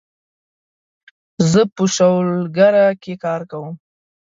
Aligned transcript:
زه 1.51 1.61
په 1.75 1.83
شولګره 1.95 2.87
کې 3.01 3.13
کار 3.23 3.41
کوم 3.51 3.73